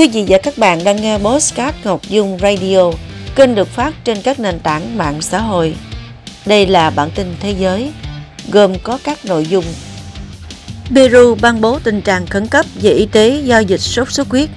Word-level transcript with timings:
Quý 0.00 0.08
vị 0.08 0.24
và 0.28 0.38
các 0.42 0.58
bạn 0.58 0.84
đang 0.84 0.96
nghe 0.96 1.18
Postcard 1.18 1.76
Ngọc 1.84 2.00
Dung 2.08 2.38
Radio, 2.42 2.90
kênh 3.34 3.54
được 3.54 3.68
phát 3.68 3.94
trên 4.04 4.22
các 4.22 4.40
nền 4.40 4.58
tảng 4.58 4.98
mạng 4.98 5.22
xã 5.22 5.40
hội. 5.40 5.74
Đây 6.46 6.66
là 6.66 6.90
bản 6.90 7.10
tin 7.14 7.34
thế 7.40 7.54
giới, 7.58 7.92
gồm 8.52 8.78
có 8.82 8.98
các 9.04 9.24
nội 9.24 9.46
dung 9.46 9.64
Peru 10.94 11.34
ban 11.40 11.60
bố 11.60 11.78
tình 11.84 12.00
trạng 12.00 12.26
khẩn 12.26 12.46
cấp 12.46 12.66
về 12.82 12.90
y 12.90 13.06
tế 13.06 13.40
do 13.44 13.58
dịch 13.58 13.80
sốt 13.80 14.12
xuất 14.12 14.28
huyết. 14.28 14.48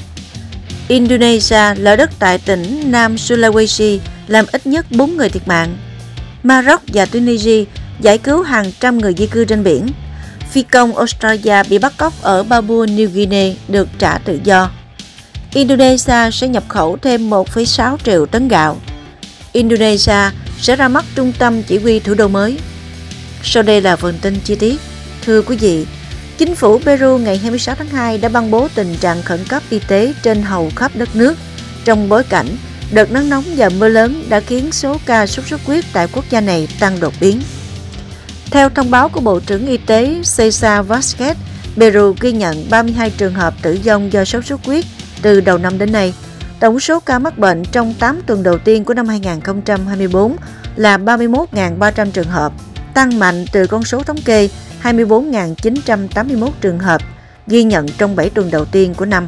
Indonesia 0.87 1.75
lở 1.75 1.95
đất 1.95 2.11
tại 2.19 2.37
tỉnh 2.37 2.91
Nam 2.91 3.15
Sulawesi 3.15 3.99
làm 4.27 4.45
ít 4.51 4.67
nhất 4.67 4.85
4 4.91 5.17
người 5.17 5.29
thiệt 5.29 5.47
mạng. 5.47 5.77
Maroc 6.43 6.81
và 6.87 7.05
Tunisia 7.05 7.63
giải 7.99 8.17
cứu 8.17 8.41
hàng 8.41 8.71
trăm 8.79 8.97
người 8.97 9.13
di 9.17 9.27
cư 9.27 9.45
trên 9.45 9.63
biển. 9.63 9.87
Phi 10.51 10.61
công 10.61 10.97
Australia 10.97 11.63
bị 11.69 11.77
bắt 11.77 11.93
cóc 11.97 12.13
ở 12.21 12.43
Papua 12.49 12.85
New 12.85 13.07
Guinea 13.07 13.53
được 13.67 13.87
trả 13.99 14.17
tự 14.17 14.39
do. 14.43 14.71
Indonesia 15.53 16.31
sẽ 16.31 16.47
nhập 16.47 16.63
khẩu 16.67 16.97
thêm 16.97 17.29
1,6 17.29 17.97
triệu 18.05 18.25
tấn 18.25 18.47
gạo. 18.47 18.77
Indonesia 19.51 20.31
sẽ 20.57 20.75
ra 20.75 20.87
mắt 20.87 21.05
trung 21.15 21.33
tâm 21.39 21.63
chỉ 21.63 21.77
huy 21.79 21.99
thủ 21.99 22.13
đô 22.13 22.27
mới. 22.27 22.57
Sau 23.43 23.63
đây 23.63 23.81
là 23.81 23.95
phần 23.95 24.17
tin 24.21 24.39
chi 24.43 24.55
tiết. 24.55 24.79
Thưa 25.25 25.41
quý 25.41 25.55
vị, 25.55 25.85
Chính 26.37 26.55
phủ 26.55 26.79
Peru 26.79 27.17
ngày 27.17 27.37
26 27.37 27.75
tháng 27.75 27.87
2 27.87 28.17
đã 28.17 28.29
ban 28.29 28.51
bố 28.51 28.67
tình 28.75 28.95
trạng 28.99 29.21
khẩn 29.21 29.39
cấp 29.49 29.63
y 29.69 29.79
tế 29.79 30.13
trên 30.23 30.41
hầu 30.41 30.71
khắp 30.75 30.91
đất 30.95 31.15
nước 31.15 31.37
trong 31.85 32.09
bối 32.09 32.23
cảnh 32.23 32.47
đợt 32.91 33.11
nắng 33.11 33.29
nóng 33.29 33.43
và 33.57 33.69
mưa 33.69 33.87
lớn 33.87 34.25
đã 34.29 34.39
khiến 34.39 34.71
số 34.71 34.97
ca 35.05 35.27
sốt 35.27 35.45
xuất 35.45 35.65
huyết 35.65 35.85
tại 35.93 36.07
quốc 36.13 36.25
gia 36.29 36.41
này 36.41 36.67
tăng 36.79 36.99
đột 36.99 37.13
biến. 37.21 37.41
Theo 38.51 38.69
thông 38.69 38.91
báo 38.91 39.09
của 39.09 39.19
Bộ 39.19 39.39
trưởng 39.39 39.67
Y 39.67 39.77
tế 39.77 40.15
Cesar 40.37 40.85
Vazquez, 40.87 41.33
Peru 41.77 42.15
ghi 42.21 42.31
nhận 42.31 42.69
32 42.69 43.09
trường 43.09 43.33
hợp 43.33 43.53
tử 43.61 43.77
vong 43.85 44.13
do 44.13 44.25
sốt 44.25 44.45
xuất 44.45 44.65
huyết 44.65 44.85
từ 45.23 45.41
đầu 45.41 45.57
năm 45.57 45.77
đến 45.77 45.91
nay. 45.91 46.13
Tổng 46.59 46.79
số 46.79 46.99
ca 46.99 47.19
mắc 47.19 47.37
bệnh 47.37 47.63
trong 47.71 47.93
8 47.99 48.21
tuần 48.25 48.43
đầu 48.43 48.57
tiên 48.57 48.85
của 48.85 48.93
năm 48.93 49.07
2024 49.07 50.35
là 50.75 50.97
31.300 50.97 52.11
trường 52.11 52.29
hợp, 52.29 52.53
tăng 52.93 53.19
mạnh 53.19 53.45
từ 53.51 53.67
con 53.67 53.83
số 53.83 54.03
thống 54.03 54.21
kê 54.25 54.49
24.981 54.83 56.49
trường 56.61 56.79
hợp 56.79 57.01
ghi 57.47 57.63
nhận 57.63 57.87
trong 57.97 58.15
7 58.15 58.29
tuần 58.29 58.51
đầu 58.51 58.65
tiên 58.65 58.93
của 58.93 59.05
năm. 59.05 59.27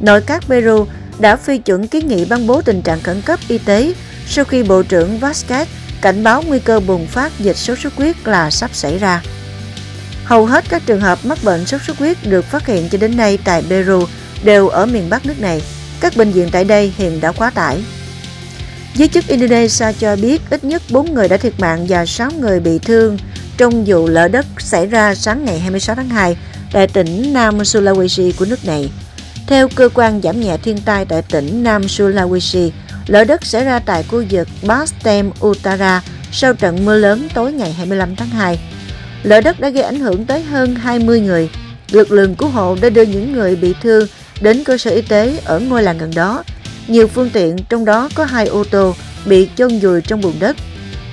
Nội 0.00 0.20
các 0.20 0.44
Peru 0.48 0.86
đã 1.18 1.36
phê 1.36 1.58
chuẩn 1.58 1.88
kiến 1.88 2.08
nghị 2.08 2.24
ban 2.24 2.46
bố 2.46 2.62
tình 2.62 2.82
trạng 2.82 3.00
khẩn 3.00 3.22
cấp 3.22 3.40
y 3.48 3.58
tế 3.58 3.94
sau 4.26 4.44
khi 4.44 4.62
Bộ 4.62 4.82
trưởng 4.82 5.18
Vazquez 5.20 5.64
cảnh 6.00 6.24
báo 6.24 6.42
nguy 6.46 6.58
cơ 6.58 6.80
bùng 6.80 7.06
phát 7.06 7.32
dịch 7.38 7.56
sốt 7.56 7.78
xuất 7.78 7.94
huyết 7.96 8.16
là 8.24 8.50
sắp 8.50 8.70
xảy 8.74 8.98
ra. 8.98 9.22
Hầu 10.24 10.46
hết 10.46 10.64
các 10.68 10.82
trường 10.86 11.00
hợp 11.00 11.18
mắc 11.24 11.38
bệnh 11.44 11.66
sốt 11.66 11.82
xuất 11.82 11.98
huyết 11.98 12.16
được 12.24 12.44
phát 12.44 12.66
hiện 12.66 12.88
cho 12.88 12.98
đến 12.98 13.16
nay 13.16 13.38
tại 13.44 13.62
Peru 13.68 14.04
đều 14.44 14.68
ở 14.68 14.86
miền 14.86 15.10
Bắc 15.10 15.26
nước 15.26 15.40
này. 15.40 15.62
Các 16.00 16.16
bệnh 16.16 16.32
viện 16.32 16.48
tại 16.52 16.64
đây 16.64 16.92
hiện 16.96 17.20
đã 17.20 17.32
quá 17.32 17.50
tải. 17.50 17.84
Giới 18.94 19.08
chức 19.08 19.26
Indonesia 19.26 19.86
cho 19.98 20.16
biết 20.16 20.42
ít 20.50 20.64
nhất 20.64 20.82
4 20.90 21.14
người 21.14 21.28
đã 21.28 21.36
thiệt 21.36 21.60
mạng 21.60 21.86
và 21.88 22.06
6 22.06 22.30
người 22.30 22.60
bị 22.60 22.78
thương 22.78 23.18
trong 23.56 23.84
vụ 23.84 24.08
lở 24.08 24.28
đất 24.28 24.46
xảy 24.58 24.86
ra 24.86 25.14
sáng 25.14 25.44
ngày 25.44 25.58
26 25.58 25.96
tháng 25.96 26.08
2 26.08 26.36
tại 26.72 26.86
tỉnh 26.86 27.32
Nam 27.32 27.58
Sulawesi 27.58 28.32
của 28.38 28.44
nước 28.44 28.64
này. 28.64 28.90
Theo 29.46 29.68
cơ 29.74 29.88
quan 29.94 30.20
giảm 30.22 30.40
nhẹ 30.40 30.56
thiên 30.62 30.78
tai 30.84 31.04
tại 31.04 31.22
tỉnh 31.22 31.62
Nam 31.62 31.82
Sulawesi, 31.82 32.70
lở 33.06 33.24
đất 33.24 33.44
xảy 33.44 33.64
ra 33.64 33.78
tại 33.78 34.02
khu 34.02 34.24
vực 34.30 34.48
Bastem 34.66 35.30
Utara 35.46 36.02
sau 36.32 36.54
trận 36.54 36.84
mưa 36.84 36.96
lớn 36.96 37.28
tối 37.34 37.52
ngày 37.52 37.72
25 37.72 38.16
tháng 38.16 38.28
2. 38.28 38.60
Lở 39.22 39.40
đất 39.40 39.60
đã 39.60 39.68
gây 39.68 39.82
ảnh 39.82 40.00
hưởng 40.00 40.26
tới 40.26 40.42
hơn 40.42 40.74
20 40.74 41.20
người. 41.20 41.50
Lực 41.90 42.12
lượng 42.12 42.34
cứu 42.34 42.48
hộ 42.48 42.76
đã 42.82 42.90
đưa 42.90 43.02
những 43.02 43.32
người 43.32 43.56
bị 43.56 43.74
thương 43.82 44.06
đến 44.40 44.64
cơ 44.64 44.78
sở 44.78 44.90
y 44.90 45.02
tế 45.02 45.40
ở 45.44 45.58
ngôi 45.60 45.82
làng 45.82 45.98
gần 45.98 46.10
đó. 46.14 46.44
Nhiều 46.88 47.06
phương 47.06 47.30
tiện, 47.30 47.56
trong 47.68 47.84
đó 47.84 48.08
có 48.14 48.24
hai 48.24 48.46
ô 48.46 48.64
tô, 48.64 48.94
bị 49.24 49.48
chôn 49.56 49.78
vùi 49.78 50.00
trong 50.00 50.20
bùn 50.20 50.34
đất. 50.40 50.56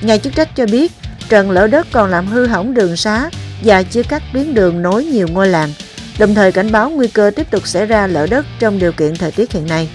Nhà 0.01 0.17
chức 0.17 0.35
trách 0.35 0.55
cho 0.55 0.65
biết 0.65 0.91
trận 1.29 1.51
lở 1.51 1.67
đất 1.67 1.87
còn 1.91 2.09
làm 2.09 2.27
hư 2.27 2.45
hỏng 2.45 2.73
đường 2.73 2.97
xá 2.97 3.29
và 3.63 3.83
chia 3.83 4.03
cắt 4.03 4.23
tuyến 4.33 4.53
đường 4.53 4.81
nối 4.81 5.05
nhiều 5.05 5.27
ngôi 5.27 5.47
làng, 5.47 5.73
đồng 6.19 6.35
thời 6.35 6.51
cảnh 6.51 6.71
báo 6.71 6.89
nguy 6.89 7.07
cơ 7.07 7.31
tiếp 7.35 7.51
tục 7.51 7.67
xảy 7.67 7.85
ra 7.85 8.07
lở 8.07 8.27
đất 8.27 8.45
trong 8.59 8.79
điều 8.79 8.91
kiện 8.91 9.15
thời 9.15 9.31
tiết 9.31 9.51
hiện 9.51 9.67
nay. 9.67 9.89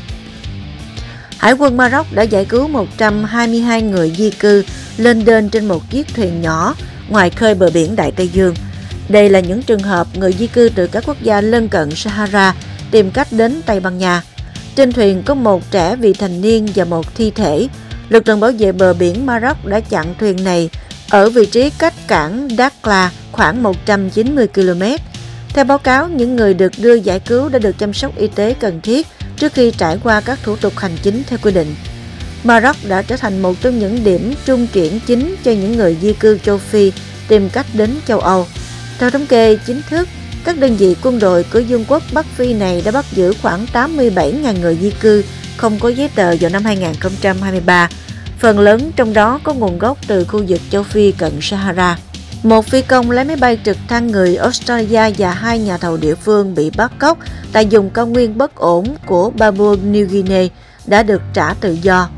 Hải 1.39 1.53
quân 1.53 1.77
Maroc 1.77 2.07
đã 2.13 2.23
giải 2.23 2.45
cứu 2.45 2.69
122 2.69 3.83
người 3.83 4.13
di 4.19 4.31
cư 4.31 4.65
lên 4.97 5.25
đên 5.25 5.49
trên 5.49 5.69
một 5.69 5.91
chiếc 5.91 6.15
thuyền 6.15 6.43
nhỏ 6.43 6.75
ngoài 7.09 7.31
khơi 7.31 7.55
bờ 7.55 7.71
biển 7.75 7.97
Đại 7.97 8.13
Tây 8.13 8.29
Dương. 8.29 8.55
Đây 9.09 9.31
là 9.31 9.41
những 9.41 9.63
trường 9.63 9.83
hợp 9.83 10.07
người 10.15 10.33
di 10.33 10.47
cư 10.47 10.71
từ 10.75 10.87
các 10.87 11.05
quốc 11.07 11.17
gia 11.23 11.41
lân 11.41 11.69
cận 11.69 11.91
Sahara 11.91 12.55
tìm 12.93 13.11
cách 13.11 13.29
đến 13.31 13.61
Tây 13.67 13.81
Ban 13.81 13.99
Nha. 13.99 14.23
Trên 14.77 14.93
thuyền 14.93 15.23
có 15.23 15.35
một 15.35 15.71
trẻ 15.71 15.97
vị 15.97 16.13
thành 16.13 16.41
niên 16.41 16.69
và 16.75 16.85
một 16.85 17.15
thi 17.15 17.31
thể. 17.31 17.69
Lực 18.09 18.29
lượng 18.29 18.41
bảo 18.41 18.51
vệ 18.59 18.73
bờ 18.73 18.95
biển 18.95 19.27
Maroc 19.27 19.65
đã 19.65 19.81
chặn 19.81 20.15
thuyền 20.21 20.45
này 20.45 20.71
ở 21.11 21.31
vị 21.31 21.47
trí 21.47 21.71
cách 21.71 21.95
cảng 22.09 22.49
Dakla 22.59 23.11
khoảng 23.33 23.63
190 23.63 24.49
km. 24.49 24.83
Theo 25.49 25.65
báo 25.65 25.79
cáo, 25.79 26.09
những 26.09 26.37
người 26.37 26.55
được 26.55 26.73
đưa 26.79 26.95
giải 26.95 27.21
cứu 27.21 27.49
đã 27.49 27.59
được 27.59 27.79
chăm 27.79 27.93
sóc 27.93 28.17
y 28.17 28.27
tế 28.27 28.55
cần 28.55 28.81
thiết 28.81 29.07
trước 29.37 29.53
khi 29.53 29.71
trải 29.71 29.99
qua 30.05 30.21
các 30.21 30.39
thủ 30.43 30.57
tục 30.57 30.79
hành 30.79 30.97
chính 31.03 31.23
theo 31.27 31.39
quy 31.43 31.53
định. 31.53 31.75
Maroc 32.45 32.77
đã 32.89 33.03
trở 33.03 33.17
thành 33.17 33.43
một 33.43 33.55
trong 33.61 33.79
những 33.79 34.05
điểm 34.05 34.35
trung 34.45 34.67
chuyển 34.73 35.01
chính 35.07 35.37
cho 35.45 35.51
những 35.51 35.77
người 35.77 35.97
di 36.03 36.13
cư 36.13 36.39
châu 36.39 36.59
Phi 36.59 36.93
tìm 37.29 37.49
cách 37.49 37.67
đến 37.73 37.91
châu 38.07 38.21
Âu. 38.21 38.47
Theo 38.99 39.11
thống 39.11 39.27
kê 39.27 39.57
chính 39.67 39.83
thức, 39.91 40.09
các 40.45 40.59
đơn 40.59 40.77
vị 40.77 40.97
quân 41.03 41.19
đội 41.19 41.45
của 41.53 41.63
Vương 41.69 41.85
quốc 41.89 42.03
Bắc 42.13 42.27
Phi 42.27 42.55
này 42.55 42.83
đã 42.85 42.91
bắt 42.91 43.05
giữ 43.13 43.35
khoảng 43.43 43.67
87.000 43.73 44.61
người 44.61 44.79
di 44.81 44.91
cư 44.91 45.25
không 45.57 45.79
có 45.79 45.89
giấy 45.89 46.11
tờ 46.15 46.35
vào 46.41 46.51
năm 46.51 46.65
2023 46.65 47.89
Phần 48.39 48.59
lớn 48.59 48.93
trong 48.97 49.13
đó 49.13 49.41
có 49.45 49.55
nguồn 49.55 49.79
gốc 49.79 49.99
từ 50.07 50.25
khu 50.25 50.45
vực 50.49 50.61
châu 50.71 50.83
Phi 50.83 51.13
cận 51.13 51.33
Sahara. 51.41 51.99
Một 52.43 52.67
phi 52.67 52.83
công 52.83 53.11
lái 53.11 53.25
máy 53.25 53.37
bay 53.37 53.59
trực 53.65 53.77
thăng 53.89 54.07
người 54.07 54.37
Australia 54.37 55.11
và 55.19 55.31
hai 55.31 55.59
nhà 55.59 55.79
thầu 55.79 55.97
địa 55.97 56.15
phương 56.15 56.55
bị 56.55 56.71
bắt 56.77 56.93
cóc 56.99 57.19
tại 57.53 57.69
vùng 57.71 57.91
cao 57.91 58.07
nguyên 58.07 58.39
bất 58.39 58.55
ổn 58.55 58.85
của 59.07 59.31
Papua 59.39 59.77
New 59.77 60.07
Guinea 60.07 60.47
đã 60.87 61.03
được 61.03 61.23
trả 61.33 61.55
tự 61.55 61.73
do. 61.83 62.09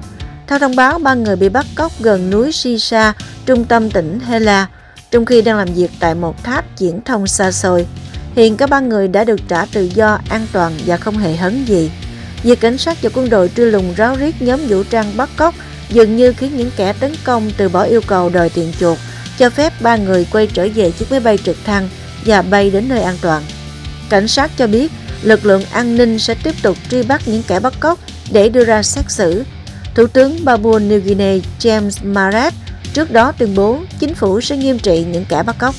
Theo 0.46 0.58
thông 0.58 0.76
báo, 0.76 0.98
ba 0.98 1.14
người 1.14 1.36
bị 1.36 1.48
bắt 1.48 1.66
cóc 1.74 1.92
gần 2.00 2.30
núi 2.30 2.52
Sisa, 2.52 3.12
trung 3.46 3.64
tâm 3.64 3.90
tỉnh 3.90 4.20
Hela, 4.20 4.66
trong 5.10 5.26
khi 5.26 5.42
đang 5.42 5.56
làm 5.56 5.74
việc 5.74 5.90
tại 6.00 6.14
một 6.14 6.44
tháp 6.44 6.78
diễn 6.78 7.00
thông 7.04 7.26
xa 7.26 7.52
xôi. 7.52 7.86
Hiện 8.34 8.56
cả 8.56 8.66
ba 8.66 8.80
người 8.80 9.08
đã 9.08 9.24
được 9.24 9.40
trả 9.48 9.64
tự 9.64 9.88
do, 9.94 10.18
an 10.28 10.46
toàn 10.52 10.72
và 10.86 10.96
không 10.96 11.18
hề 11.18 11.36
hấn 11.36 11.64
gì. 11.64 11.90
Việc 12.42 12.60
cảnh 12.60 12.78
sát 12.78 12.98
và 13.02 13.10
quân 13.14 13.30
đội 13.30 13.50
truy 13.56 13.64
lùng 13.64 13.94
ráo 13.96 14.16
riết 14.16 14.42
nhóm 14.42 14.60
vũ 14.68 14.82
trang 14.82 15.16
bắt 15.16 15.28
cóc 15.36 15.54
dường 15.88 16.16
như 16.16 16.32
khiến 16.32 16.56
những 16.56 16.70
kẻ 16.76 16.92
tấn 16.92 17.12
công 17.24 17.50
từ 17.56 17.68
bỏ 17.68 17.82
yêu 17.82 18.00
cầu 18.06 18.28
đòi 18.28 18.50
tiền 18.50 18.72
chuộc, 18.80 18.98
cho 19.38 19.50
phép 19.50 19.72
ba 19.82 19.96
người 19.96 20.26
quay 20.30 20.46
trở 20.46 20.68
về 20.74 20.90
chiếc 20.90 21.10
máy 21.10 21.20
bay 21.20 21.38
trực 21.44 21.56
thăng 21.64 21.88
và 22.26 22.42
bay 22.42 22.70
đến 22.70 22.88
nơi 22.88 23.02
an 23.02 23.16
toàn. 23.20 23.42
Cảnh 24.08 24.28
sát 24.28 24.50
cho 24.56 24.66
biết 24.66 24.92
lực 25.22 25.46
lượng 25.46 25.64
an 25.72 25.96
ninh 25.96 26.18
sẽ 26.18 26.34
tiếp 26.34 26.54
tục 26.62 26.76
truy 26.90 27.02
bắt 27.02 27.22
những 27.26 27.42
kẻ 27.48 27.60
bắt 27.60 27.74
cóc 27.80 27.98
để 28.32 28.48
đưa 28.48 28.64
ra 28.64 28.82
xét 28.82 29.04
xử. 29.08 29.44
Thủ 29.94 30.06
tướng 30.06 30.38
Papua 30.46 30.78
New 30.78 31.00
Guinea 31.00 31.38
James 31.60 32.12
Marat 32.12 32.54
trước 32.92 33.12
đó 33.12 33.32
tuyên 33.32 33.54
bố 33.54 33.78
chính 33.98 34.14
phủ 34.14 34.40
sẽ 34.40 34.56
nghiêm 34.56 34.78
trị 34.78 35.04
những 35.12 35.24
kẻ 35.28 35.42
bắt 35.42 35.56
cóc. 35.58 35.74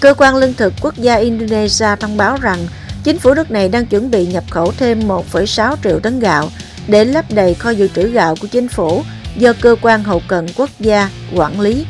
Cơ 0.00 0.14
quan 0.18 0.36
lương 0.36 0.54
thực 0.54 0.74
quốc 0.80 0.94
gia 0.96 1.14
Indonesia 1.14 1.96
thông 2.00 2.16
báo 2.16 2.36
rằng 2.40 2.66
chính 3.04 3.18
phủ 3.18 3.34
nước 3.34 3.50
này 3.50 3.68
đang 3.68 3.86
chuẩn 3.86 4.10
bị 4.10 4.26
nhập 4.26 4.44
khẩu 4.50 4.72
thêm 4.72 5.08
1,6 5.08 5.76
triệu 5.84 6.00
tấn 6.00 6.20
gạo 6.20 6.50
để 6.86 7.04
lấp 7.04 7.24
đầy 7.30 7.54
kho 7.54 7.70
dự 7.70 7.88
trữ 7.88 8.10
gạo 8.10 8.34
của 8.40 8.46
chính 8.46 8.68
phủ 8.68 9.02
do 9.36 9.52
Cơ 9.60 9.76
quan 9.82 10.04
Hậu 10.04 10.22
cần 10.28 10.46
Quốc 10.56 10.70
gia 10.80 11.10
quản 11.34 11.60
lý. 11.60 11.86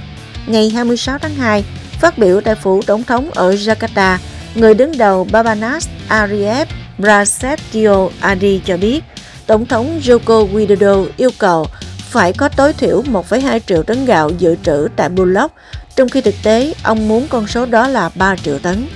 Ngày 0.46 0.70
26 0.70 1.18
tháng 1.18 1.34
2, 1.34 1.64
phát 2.00 2.18
biểu 2.18 2.40
tại 2.40 2.54
phủ 2.54 2.82
tổng 2.86 3.04
thống 3.04 3.30
ở 3.30 3.52
Jakarta, 3.52 4.16
người 4.54 4.74
đứng 4.74 4.98
đầu 4.98 5.26
Babanas 5.32 5.88
Arif 6.08 6.66
Prasetyo 6.98 8.08
Adi 8.20 8.60
cho 8.64 8.76
biết, 8.76 9.04
Tổng 9.46 9.66
thống 9.66 10.00
Joko 10.02 10.52
Widodo 10.52 11.06
yêu 11.16 11.30
cầu 11.38 11.66
phải 11.98 12.32
có 12.32 12.48
tối 12.48 12.72
thiểu 12.72 13.02
1,2 13.02 13.60
triệu 13.66 13.82
tấn 13.82 14.04
gạo 14.04 14.30
dự 14.38 14.56
trữ 14.64 14.88
tại 14.96 15.08
Bulog 15.08 15.50
trong 15.98 16.08
khi 16.08 16.20
thực 16.20 16.34
tế 16.42 16.74
ông 16.82 17.08
muốn 17.08 17.26
con 17.28 17.46
số 17.46 17.66
đó 17.66 17.88
là 17.88 18.10
3 18.14 18.36
triệu 18.36 18.58
tấn. 18.58 18.86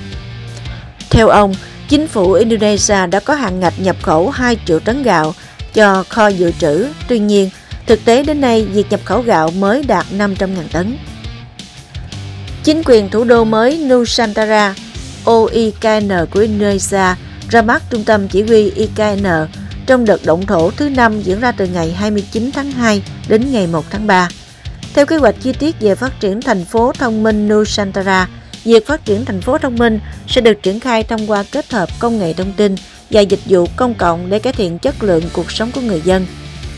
Theo 1.10 1.28
ông, 1.28 1.54
chính 1.88 2.08
phủ 2.08 2.32
Indonesia 2.32 3.06
đã 3.06 3.20
có 3.20 3.34
hạn 3.34 3.60
ngạch 3.60 3.80
nhập 3.80 3.96
khẩu 4.02 4.30
2 4.30 4.56
triệu 4.66 4.80
tấn 4.80 5.02
gạo 5.02 5.34
cho 5.74 6.04
kho 6.08 6.28
dự 6.28 6.52
trữ. 6.58 6.86
Tuy 7.08 7.18
nhiên, 7.18 7.50
thực 7.86 8.04
tế 8.04 8.22
đến 8.22 8.40
nay 8.40 8.64
việc 8.64 8.86
nhập 8.90 9.00
khẩu 9.04 9.20
gạo 9.20 9.50
mới 9.50 9.82
đạt 9.82 10.06
500.000 10.12 10.46
tấn. 10.72 10.96
Chính 12.64 12.82
quyền 12.84 13.08
thủ 13.10 13.24
đô 13.24 13.44
mới 13.44 13.78
Nusantara, 13.78 14.74
OIKN 15.24 16.08
của 16.30 16.40
Indonesia 16.40 17.14
ra 17.48 17.62
mắt 17.62 17.82
trung 17.90 18.04
tâm 18.04 18.28
chỉ 18.28 18.42
huy 18.42 18.70
IKN 18.70 19.24
trong 19.86 20.04
đợt 20.04 20.24
động 20.24 20.46
thổ 20.46 20.70
thứ 20.70 20.88
năm 20.88 21.22
diễn 21.22 21.40
ra 21.40 21.52
từ 21.52 21.66
ngày 21.66 21.92
29 21.92 22.50
tháng 22.54 22.70
2 22.70 23.02
đến 23.28 23.52
ngày 23.52 23.66
1 23.66 23.84
tháng 23.90 24.06
3. 24.06 24.28
Theo 24.94 25.06
kế 25.06 25.16
hoạch 25.16 25.34
chi 25.40 25.52
tiết 25.52 25.76
về 25.80 25.94
phát 25.94 26.20
triển 26.20 26.40
thành 26.40 26.64
phố 26.64 26.92
thông 26.92 27.22
minh 27.22 27.48
Nusantara, 27.48 28.28
việc 28.64 28.86
phát 28.86 29.04
triển 29.04 29.24
thành 29.24 29.40
phố 29.40 29.58
thông 29.58 29.76
minh 29.76 30.00
sẽ 30.28 30.40
được 30.40 30.62
triển 30.62 30.80
khai 30.80 31.02
thông 31.02 31.30
qua 31.30 31.44
kết 31.52 31.72
hợp 31.72 31.88
công 31.98 32.18
nghệ 32.18 32.32
thông 32.32 32.52
tin 32.52 32.74
và 33.10 33.20
dịch 33.20 33.40
vụ 33.44 33.66
công 33.76 33.94
cộng 33.94 34.30
để 34.30 34.38
cải 34.38 34.52
thiện 34.52 34.78
chất 34.78 35.02
lượng 35.02 35.24
cuộc 35.32 35.50
sống 35.50 35.70
của 35.74 35.80
người 35.80 36.00
dân. 36.04 36.26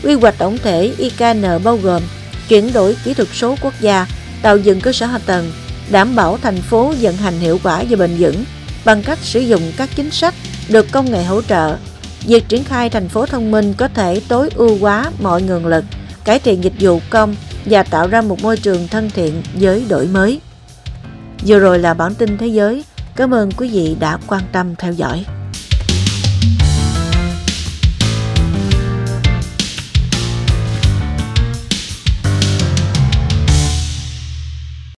Quy 0.03 0.13
hoạch 0.13 0.37
tổng 0.37 0.57
thể 0.57 0.93
IKN 0.97 1.41
bao 1.63 1.77
gồm 1.77 2.01
chuyển 2.47 2.73
đổi 2.73 2.95
kỹ 3.03 3.13
thuật 3.13 3.29
số 3.33 3.55
quốc 3.61 3.73
gia, 3.81 4.07
tạo 4.41 4.57
dựng 4.57 4.81
cơ 4.81 4.91
sở 4.91 5.05
hạ 5.05 5.19
tầng, 5.25 5.51
đảm 5.91 6.15
bảo 6.15 6.37
thành 6.41 6.61
phố 6.61 6.93
vận 7.01 7.17
hành 7.17 7.39
hiệu 7.39 7.59
quả 7.63 7.83
và 7.89 7.97
bền 7.97 8.15
vững 8.19 8.45
bằng 8.85 9.03
cách 9.03 9.19
sử 9.21 9.39
dụng 9.39 9.71
các 9.77 9.89
chính 9.95 10.11
sách 10.11 10.33
được 10.69 10.91
công 10.91 11.11
nghệ 11.11 11.23
hỗ 11.23 11.41
trợ. 11.41 11.77
Việc 12.25 12.47
triển 12.47 12.63
khai 12.63 12.89
thành 12.89 13.09
phố 13.09 13.25
thông 13.25 13.51
minh 13.51 13.73
có 13.77 13.87
thể 13.87 14.21
tối 14.27 14.49
ưu 14.55 14.77
hóa 14.77 15.11
mọi 15.21 15.41
nguồn 15.41 15.65
lực, 15.65 15.85
cải 16.25 16.39
thiện 16.39 16.63
dịch 16.63 16.73
vụ 16.79 16.99
công 17.09 17.35
và 17.65 17.83
tạo 17.83 18.07
ra 18.07 18.21
một 18.21 18.41
môi 18.41 18.57
trường 18.57 18.87
thân 18.87 19.09
thiện 19.09 19.41
với 19.53 19.85
đổi 19.89 20.07
mới. 20.07 20.39
Vừa 21.47 21.59
rồi 21.59 21.79
là 21.79 21.93
bản 21.93 22.15
tin 22.15 22.37
thế 22.37 22.47
giới. 22.47 22.83
Cảm 23.15 23.33
ơn 23.33 23.51
quý 23.51 23.69
vị 23.69 23.95
đã 23.99 24.17
quan 24.27 24.43
tâm 24.51 24.75
theo 24.75 24.93
dõi. 24.93 25.25